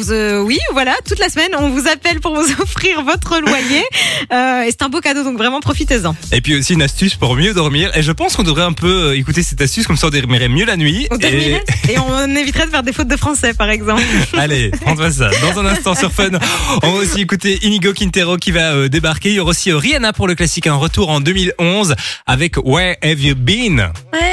[0.44, 3.84] oui, voilà, toute la semaine, on vous appelle pour vous offrir votre loyer.
[4.32, 6.14] Euh, et c'est un beau cadeau, donc vraiment profitez-en.
[6.32, 7.90] Et puis aussi une astuce pour mieux dormir.
[7.94, 10.48] Et je pense qu'on devrait un peu euh, écouter cette astuce, comme ça on dormirait
[10.48, 11.06] mieux la nuit.
[11.10, 14.02] On Et- on éviterait de faire des fautes de français, par exemple.
[14.36, 15.30] Allez, prends-toi ça.
[15.42, 16.30] Dans un instant sur Fun,
[16.82, 19.30] on va aussi écouter Inigo Quintero qui va euh, débarquer.
[19.30, 21.94] Il y aura aussi Rihanna pour le classique, un retour en 2011
[22.26, 23.88] avec Where Have You Been?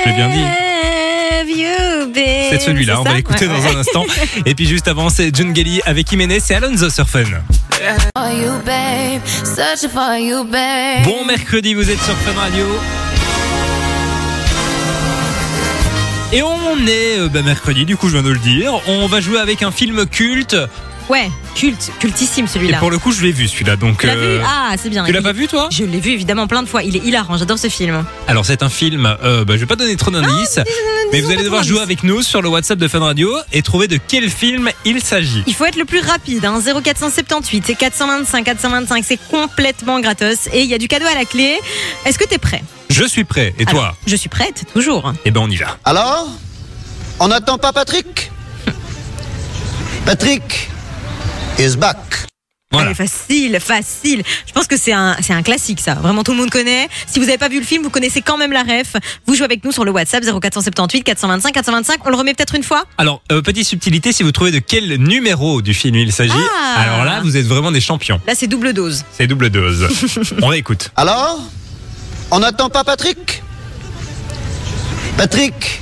[0.06, 1.05] J'ai bien dit.
[1.46, 3.76] Have you been- C'est celui-là, on va l'écouter Ouais, dans ouais.
[3.76, 4.04] un instant.
[4.48, 7.22] Et puis juste avant, c'est John Gelly avec Jiménez et Alonso sur Fun.
[7.24, 9.22] for you, babe.
[9.44, 11.04] Searching for you, babe.
[11.04, 12.66] Bon mercredi, vous êtes sur Fun Radio.
[16.34, 18.74] Et on est euh, bah, mercredi, du coup je viens de le dire.
[18.88, 20.56] On va jouer avec un film culte.
[21.10, 22.80] Ouais, culte, cultissime Et celui-là.
[22.80, 23.76] pour le coup, je l'ai vu celui-là.
[23.76, 25.06] Donc, Tu l'as euh, vu Ah, c'est bien.
[25.06, 26.82] tu l'as pas vu toi Je l'ai vu évidemment plein de fois.
[26.84, 28.04] Il est hilarant, j'adore ce film.
[28.28, 30.60] Alors c'est un film, euh, bah, je vais pas donner trop d'indices,
[31.12, 33.88] mais vous allez devoir jouer avec nous sur le WhatsApp de Fun Radio et trouver
[33.88, 35.44] de quel film il s'agit.
[35.46, 40.62] Il faut être le plus rapide, hein, 0478 et 425 425, c'est complètement gratos et
[40.62, 41.60] il y a du cadeau à la clé.
[42.06, 42.64] Est-ce que t'es prêt?
[42.90, 43.54] Je suis prêt.
[43.60, 43.96] Et toi?
[44.08, 45.14] Je suis prête, toujours.
[45.26, 45.78] Eh ben on y va.
[45.86, 46.30] Alors
[47.20, 48.32] On n'attend pas Patrick?
[50.06, 50.70] Patrick
[51.60, 51.98] is back.
[52.72, 52.88] Voilà.
[52.88, 54.24] Allez, facile, facile.
[54.46, 55.94] Je pense que c'est un, c'est un classique, ça.
[55.94, 56.90] Vraiment, tout le monde connaît.
[57.08, 58.96] Si vous n'avez pas vu le film, vous connaissez quand même la ref.
[59.26, 62.00] Vous jouez avec nous sur le WhatsApp 0478 425 425.
[62.06, 64.96] On le remet peut-être une fois Alors, euh, petite subtilité, si vous trouvez de quel
[64.98, 66.82] numéro du film il s'agit, Ah.
[66.82, 68.20] alors là, vous êtes vraiment des champions.
[68.28, 69.06] Là, c'est double dose.
[69.12, 69.88] C'est double dose.
[70.42, 70.90] on réécoute.
[70.98, 71.40] Alors
[72.32, 73.42] On n'attend pas Patrick?
[75.18, 75.82] Patrick?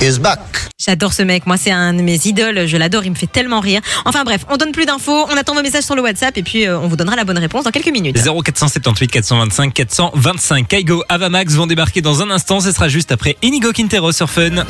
[0.00, 0.40] Is back.
[0.78, 1.46] J'adore ce mec.
[1.46, 2.66] Moi, c'est un de mes idoles.
[2.66, 3.04] Je l'adore.
[3.04, 3.80] Il me fait tellement rire.
[4.04, 5.26] Enfin bref, on donne plus d'infos.
[5.30, 7.38] On attend vos messages sur le WhatsApp et puis euh, on vous donnera la bonne
[7.38, 8.16] réponse dans quelques minutes.
[8.16, 10.68] 0478 425 425.
[10.68, 12.60] Kaigo, Avamax vont débarquer dans un instant.
[12.60, 14.64] Ce sera juste après Inigo Quintero sur Fun.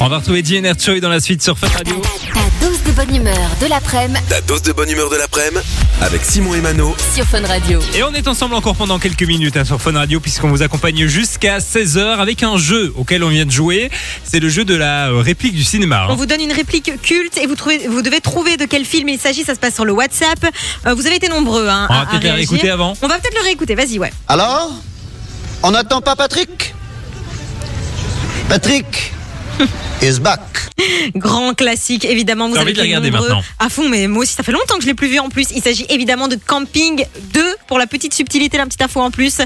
[0.00, 2.02] On va retrouver GNR Choi dans la suite sur Fun Radio.
[2.96, 5.66] Bonne humeur de l'après-midi Ta dose de bonne humeur de l'après-midi
[6.00, 7.80] avec Simon et Mano sur Fun Radio.
[7.94, 11.06] Et on est ensemble encore pendant quelques minutes hein, sur Fun Radio puisqu'on vous accompagne
[11.06, 13.90] jusqu'à 16h avec un jeu auquel on vient de jouer.
[14.22, 16.06] C'est le jeu de la euh, réplique du cinéma.
[16.08, 16.14] On hein.
[16.16, 19.18] vous donne une réplique culte et vous, trouvez, vous devez trouver de quel film il
[19.18, 19.42] s'agit.
[19.44, 20.44] Ça se passe sur le WhatsApp.
[20.86, 22.50] Euh, vous avez été nombreux hein, On à, va à peut-être la réagir.
[22.50, 22.92] réécouter avant.
[23.02, 23.74] On va peut-être le réécouter.
[23.74, 24.12] Vas-y, ouais.
[24.28, 24.70] Alors
[25.62, 26.74] On n'attend pas Patrick?
[28.48, 29.13] Patrick?
[30.02, 30.40] is back.
[31.14, 32.48] Grand classique, évidemment.
[32.48, 33.44] Vous avez envie de la été regarder nombreux maintenant.
[33.58, 35.46] À fond, mais moi aussi, ça fait longtemps que je l'ai plus vu en plus.
[35.54, 39.38] Il s'agit évidemment de Camping 2 pour la petite subtilité, la petite info en plus.
[39.40, 39.44] Euh,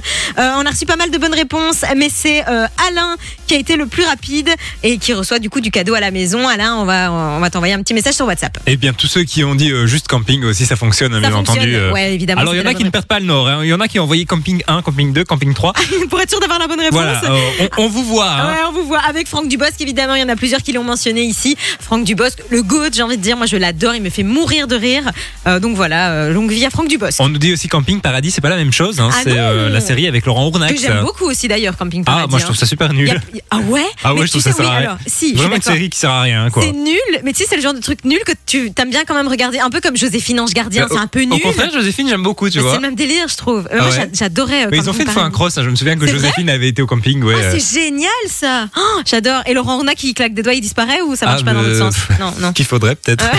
[0.56, 3.16] on a reçu pas mal de bonnes réponses, mais c'est euh, Alain
[3.46, 4.48] qui a été le plus rapide
[4.82, 6.48] et qui reçoit du coup du cadeau à la maison.
[6.48, 8.58] Alain, on va, on va t'envoyer un petit message sur WhatsApp.
[8.66, 11.30] Et bien, tous ceux qui ont dit euh, juste camping aussi, ça fonctionne, Ça bien
[11.30, 11.74] fonctionne, entendu.
[11.76, 11.92] euh.
[11.92, 12.40] ouais, évidemment.
[12.40, 13.48] Alors, il y en a qui ne perdent pas le nord.
[13.48, 13.60] hein.
[13.62, 15.72] Il y en a qui ont envoyé camping 1, camping 2, camping 3.
[15.76, 15.98] réponse.
[16.10, 16.92] pour être sûr d'avoir la bonne réponse.
[16.92, 18.30] voilà, euh, on, on vous voit.
[18.30, 18.52] hein.
[18.52, 19.97] Ouais, on vous voit avec Franck Dubosc, évidemment.
[20.16, 21.56] Il y en a plusieurs qui l'ont mentionné ici.
[21.80, 23.36] Franck Dubosc, le GOAT, j'ai envie de dire.
[23.36, 23.94] Moi, je l'adore.
[23.94, 25.02] Il me fait mourir de rire.
[25.46, 27.20] Euh, donc voilà, euh, longue vie à Franck Dubosc.
[27.20, 29.00] On nous dit aussi Camping Paradis, c'est pas la même chose.
[29.00, 29.10] hein.
[29.12, 30.74] Ah c'est euh, la série avec Laurent Ournax.
[30.74, 32.30] Que j'aime beaucoup aussi d'ailleurs, Camping Ah, Paradis.
[32.30, 32.94] moi je trouve ça super hein.
[32.94, 33.10] nul.
[33.10, 33.14] A-
[33.50, 33.82] Ah ouais?
[34.04, 34.88] Ah ouais, Mais je trouve ça sais, sert oui, à rien.
[34.90, 36.48] alors, si, Vraiment une série qui sert à rien.
[36.60, 39.04] C'est nul, mais tu sais, c'est le genre de truc nul que tu aimes bien
[39.06, 39.58] quand même regarder.
[39.58, 41.40] Un peu comme Joséphine Ange Gardien, Bah, c'est un peu Au nul.
[41.40, 42.72] contraire, Joséphine, j'aime beaucoup, tu Mais vois.
[42.72, 43.68] c'est le même délire, je trouve.
[43.72, 43.90] Ah ouais.
[43.94, 44.66] j'a- j'adorais.
[44.70, 45.62] Mais ils ont fait une fois un cross, hein.
[45.64, 47.22] je me souviens que Joséphine avait été au camping.
[47.28, 48.68] Ah, c'est génial ça
[49.06, 49.42] J'adore.
[49.46, 51.78] Et Laurent Qui claque des doigts, il disparaît ou ça marche ah, pas dans l'autre
[51.78, 52.52] sens Non, non.
[52.52, 53.24] Qu'il faudrait peut-être.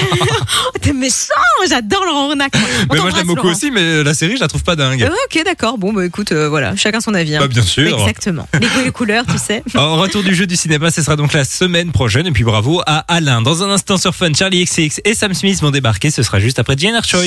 [0.52, 1.34] Oh, T'es méchant,
[1.70, 2.32] j'adore Laurent.
[2.32, 5.04] On Mais moi je l'aime beaucoup aussi, mais la série je la trouve pas dingue.
[5.04, 5.78] Euh, ok, d'accord.
[5.78, 7.36] Bon, bah écoute, euh, voilà, chacun son avis.
[7.36, 7.40] hein.
[7.42, 8.00] Bah, bien sûr.
[8.00, 8.48] Exactement.
[8.60, 9.64] Les goûts et les couleurs, tu sais.
[9.76, 12.28] En retour du jeu du cinéma, ce sera donc la semaine prochaine.
[12.28, 13.42] Et puis bravo à Alain.
[13.42, 16.12] Dans un instant sur Fun, Charlie XCX et Sam Smith vont débarquer.
[16.12, 17.22] Ce sera juste après Jenner Choi.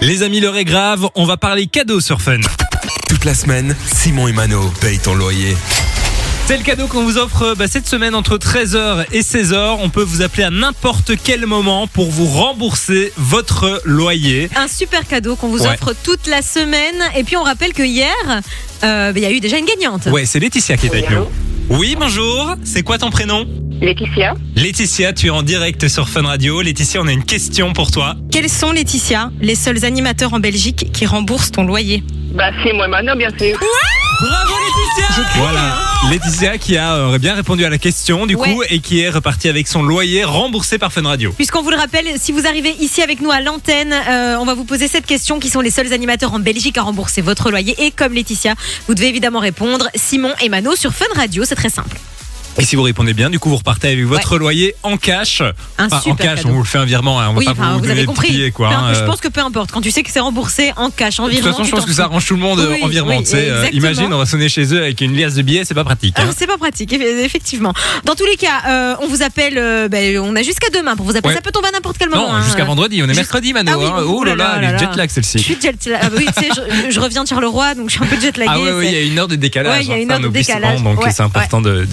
[0.00, 1.08] Les amis, l'heure est grave.
[1.14, 2.40] On va parler cadeaux sur Fun.
[3.08, 5.56] Toute la semaine, Simon et Mano payent ton loyer.
[6.46, 9.78] C'est le cadeau qu'on vous offre bah, cette semaine entre 13h et 16h.
[9.80, 14.50] On peut vous appeler à n'importe quel moment pour vous rembourser votre loyer.
[14.56, 15.68] Un super cadeau qu'on vous Ouais.
[15.68, 16.96] offre toute la semaine.
[17.16, 18.12] Et puis on rappelle que hier,
[18.84, 20.06] euh, bah, il y a eu déjà une gagnante.
[20.06, 21.24] Ouais, c'est Laetitia qui est avec nous.
[21.70, 22.54] Oui, bonjour.
[22.64, 23.46] C'est quoi ton prénom?
[23.80, 24.34] Laetitia.
[24.56, 26.60] Laetitia, tu es en direct sur Fun Radio.
[26.60, 28.14] Laetitia, on a une question pour toi.
[28.30, 32.02] Quels sont, Laetitia, les seuls animateurs en Belgique qui remboursent ton loyer?
[32.34, 33.58] Bah, c'est moi, Mano, bien sûr.
[34.20, 35.76] Bravo Laetitia Voilà,
[36.10, 38.66] Laetitia qui a euh, bien répondu à la question du coup Ouais.
[38.70, 41.32] et qui est repartie avec son loyer remboursé par Fun Radio.
[41.32, 44.54] Puisqu'on vous le rappelle, si vous arrivez ici avec nous à l'antenne, euh, on va
[44.54, 47.74] vous poser cette question qui sont les seuls animateurs en Belgique à rembourser votre loyer.
[47.84, 48.54] Et comme Laetitia,
[48.86, 51.96] vous devez évidemment répondre Simon et Mano sur Fun Radio, c'est très simple.
[52.58, 55.40] Et si vous répondez bien, du coup vous repartez avec votre loyer en cash.
[55.78, 56.50] Un Enfin, en cash, cadeau.
[56.50, 58.04] on vous le fait un virement, hein, on va Oui, pas enfin, vous, vous, avez
[58.04, 58.52] compris.
[58.52, 58.68] quoi.
[58.68, 59.06] Hein, je euh.
[59.06, 59.72] pense que peu importe.
[59.72, 61.86] Quand tu sais que c'est remboursé en cash, en de toute virement, façon, je pense
[61.86, 63.16] que ça arrange tout le monde Oui, en virement.
[63.16, 65.84] oui, euh, imagine, on va sonner chez eux avec une liasse de billets, c'est pas
[65.84, 66.14] pratique.
[66.18, 66.24] hein.
[66.28, 67.72] Ah, C'est pas pratique, eff- effectivement.
[68.04, 69.56] Dans tous les cas, euh, on vous appelle.
[69.56, 71.30] euh, ben, on a jusqu'à demain pour vous appeler.
[71.30, 71.34] Ouais.
[71.34, 72.28] Ça peut tomber à n'importe quel moment.
[72.28, 72.44] non, hein.
[72.44, 73.70] jusqu'à vendredi, on est mercredi, Mano.
[73.72, 74.04] Ah oui, hein.
[74.06, 75.38] Oh là là elle est jet lag Je celle-ci.
[75.38, 76.00] suis jet lag.
[76.04, 78.36] Ah oui, tu sais, je, je reviens de Charleroi, donc je suis un peu jet
[78.36, 78.50] lagué.
[78.52, 79.84] Ah ouais, il y a une heure de décalage.
[79.84, 80.82] Il y a hein, une heure de décalage.
[80.82, 81.86] donc c'est important de,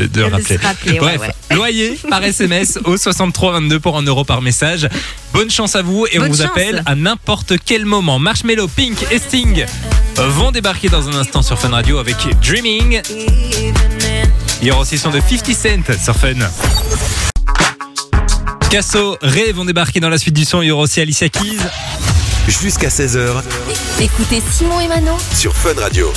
[0.49, 0.98] se rappeler.
[0.98, 1.56] rappeler, ouais, Bref, ouais.
[1.56, 4.88] loyer par SMS au 6322 pour 1 euro par message.
[5.34, 6.42] Bonne chance à vous et on vous chance.
[6.42, 8.20] appelle à n'importe quel moment.
[8.20, 9.66] Marshmello, Pink et Sting
[10.16, 13.02] vont débarquer dans un instant sur Fun Radio avec Dreaming.
[14.62, 16.34] Il y aura aussi son de 50 Cent sur Fun.
[18.70, 20.62] Casso, Ray vont débarquer dans la suite du son.
[20.62, 21.58] Il y aura aussi Alicia Keys.
[22.48, 23.42] Jusqu'à 16h
[24.02, 26.12] Écoutez Simon et Mano sur Fun Radio.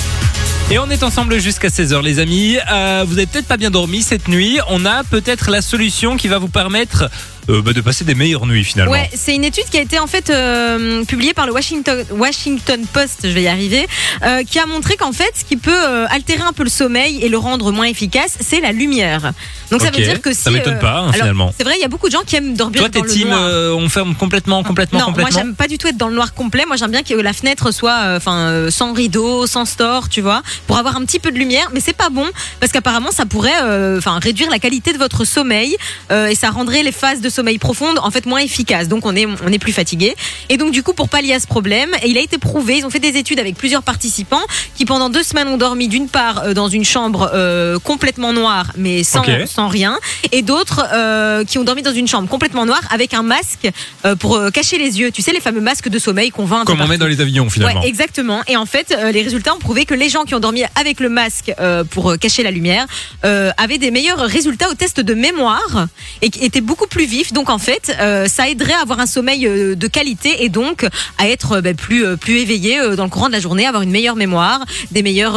[0.70, 2.56] Et on est ensemble jusqu'à 16h les amis.
[2.70, 4.58] Euh, vous avez peut-être pas bien dormi cette nuit.
[4.68, 7.10] On a peut-être la solution qui va vous permettre
[7.48, 8.92] euh, bah, de passer des meilleures nuits finalement.
[8.92, 12.84] Ouais, c'est une étude qui a été en fait euh, publiée par le Washington, Washington
[12.92, 13.88] Post, je vais y arriver,
[14.22, 17.28] euh, qui a montré qu'en fait, ce qui peut altérer un peu le sommeil et
[17.28, 19.32] le rendre moins efficace, c'est la lumière.
[19.70, 21.52] Donc ça veut dire que si ça m'étonne pas, hein, finalement.
[21.56, 23.12] C'est vrai, il y a beaucoup de gens qui aiment dormir Toi dans t'es le
[23.12, 23.40] team noir.
[23.42, 25.38] euh, on ferme complètement, complètement, non, moi complètement.
[25.40, 26.64] j'aime pas du tout être dans le noir complet.
[26.66, 30.78] Moi j'aime bien que la fenêtre soit, enfin, sans rideau, sans store, tu vois, pour
[30.78, 31.70] avoir un petit peu de lumière.
[31.74, 32.26] Mais c'est pas bon
[32.60, 33.50] parce qu'apparemment ça pourrait,
[33.98, 35.76] enfin, réduire la qualité de votre sommeil
[36.10, 38.88] et ça rendrait les phases de sommeil profonde en fait moins efficaces.
[38.88, 40.14] Donc on est, on est plus fatigué.
[40.48, 42.86] Et donc du coup pour pallier à ce problème, et il a été prouvé, ils
[42.86, 44.42] ont fait des études avec plusieurs participants
[44.76, 48.72] qui pendant deux semaines ont dormi d'une part euh, dans une chambre euh, complètement noire
[48.76, 49.98] mais sans, sans rien,
[50.30, 53.68] et d'autres euh, qui ont dormi dans une chambre complètement noire avec un masque
[54.04, 55.10] euh, pour cacher les yeux.
[55.10, 57.48] Tu sais les fameux masques de sommeil qu'on vend Comme on met dans les avions
[57.48, 57.80] finalement.
[57.80, 58.42] Ouais, exactement.
[58.46, 61.08] Et en fait, les résultats ont prouvé que les gens qui ont dormi avec le
[61.08, 61.52] masque
[61.90, 62.86] pour cacher la lumière
[63.22, 65.86] avaient des meilleurs résultats au test de mémoire
[66.20, 67.21] et qui étaient beaucoup plus vifs.
[67.32, 70.84] Donc en fait, euh, ça aiderait à avoir un sommeil euh, de qualité et donc
[71.18, 73.90] à être euh, ben, plus plus éveillé dans le courant de la journée, avoir une
[73.90, 75.34] meilleure mémoire, des meilleurs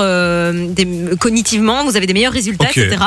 [0.53, 0.87] des,
[1.19, 2.97] cognitivement, vous avez des meilleurs résultats, etc.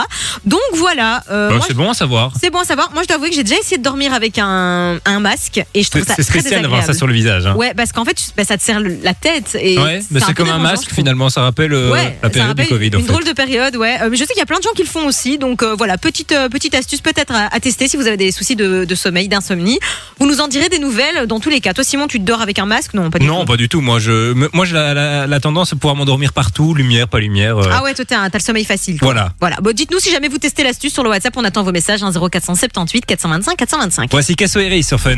[0.45, 1.23] Donc voilà.
[1.29, 2.33] Bah, c'est bon à savoir.
[2.41, 2.91] c'est bon à savoir.
[2.93, 5.83] Moi, je dois avouer que j'ai déjà essayé de dormir avec un, un masque et
[5.83, 7.47] je trouve C'est ça c'est très spécial d'avoir ça sur le visage.
[7.47, 7.55] hein.
[7.57, 10.45] Ouais, parce qu'en fait, bah, ça te serre la tête et Ouais, mais c'est peu
[10.45, 13.13] comme un masque finalement, ça rappelle Ouais, la période du rappelle Covid en une fait.
[13.13, 13.97] drôle de période, ouais.
[14.11, 15.99] Mais je sais qu'il y a plein de gens qui le font aussi, donc voilà,
[15.99, 18.95] petite petite astuce peut-être à, à tester si vous avez des soucis de de, de
[18.95, 19.79] sommeil, d'insomnie.
[20.19, 21.73] Vous nous en direz des nouvelles dans tous les cas.
[21.75, 23.47] Toi, Simon, tu te dors avec un masque Non, pas du Non, tout.
[23.47, 23.81] pas du tout.
[23.81, 27.59] Moi, je, moi, j'ai la, la- la tendance à pouvoir m'endormir partout, lumière, pas lumière.
[27.59, 28.99] euh, Ah ouais, toi, t'as un- t'as le sommeil facile.
[28.99, 29.07] quoi.
[29.13, 29.33] Voilà.
[29.41, 29.57] Voilà.
[29.63, 31.35] Bon, dites-nous si jamais vous testez l'astuce sur le WhatsApp.
[31.37, 32.03] On attend vos messages.
[32.03, 34.11] hein, 0478 425 425.
[34.11, 35.17] Voici Casso sur Fun.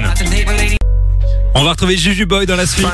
[1.55, 2.87] On va retrouver Juju Boy dans la suite.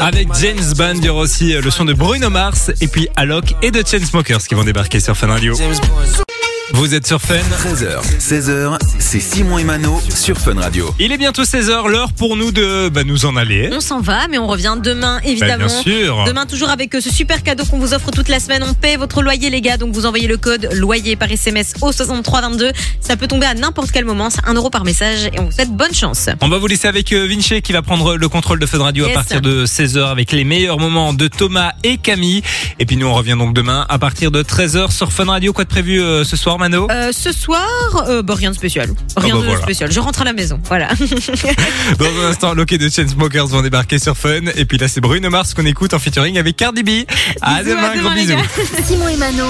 [0.00, 3.08] Avec James Bond, il y aura aussi euh, le son de Bruno Mars et puis
[3.16, 5.54] Alok et de Chainsmokers qui vont débarquer sur Fun Radio.
[6.72, 7.34] Vous êtes sur Fun.
[7.34, 10.94] 13h, 16h, c'est Simon et Mano sur Fun Radio.
[10.98, 13.68] Il est bientôt 16h, l'heure pour nous de bah, nous en aller.
[13.72, 15.66] On s'en va, mais on revient demain, Bah, évidemment.
[15.66, 16.24] bien sûr.
[16.26, 18.62] Demain, toujours avec euh, ce super cadeau qu'on vous offre toute la semaine.
[18.66, 19.76] On paie votre loyer, les gars.
[19.76, 22.72] Donc, vous envoyez le code loyer par SMS au 6322.
[23.00, 24.30] Ça peut tomber à n'importe quel moment.
[24.30, 25.26] C'est 1 euro par message.
[25.34, 26.28] Et on vous souhaite bonne chance.
[26.40, 29.04] On va vous laisser avec euh, Vinci qui va prendre le contrôle de Fun Radio
[29.06, 32.42] à partir de 16h avec les meilleurs moments de Thomas et Camille.
[32.78, 35.52] Et puis nous on revient donc demain à partir de 13h sur Fun Radio.
[35.52, 36.53] Quoi de prévu euh, ce soir?
[36.58, 37.68] Mano Euh, ce soir,
[38.08, 38.88] euh, bah, rien de spécial.
[39.16, 39.62] Rien bah, de voilà.
[39.62, 39.90] spécial.
[39.90, 40.60] Je rentre à la maison.
[40.68, 40.88] Voilà.
[41.98, 44.42] Dans un instant, Loki de Chainsmokers vont débarquer sur Fun.
[44.54, 46.88] Et puis là c'est Bruno Mars qu'on écoute en featuring avec Cardi B.
[47.40, 48.36] À Bisous, à demain, gros demain, bisous.
[48.86, 49.42] Simon et Mano.